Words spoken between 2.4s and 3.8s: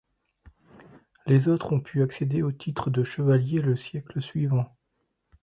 au titre de chevalier le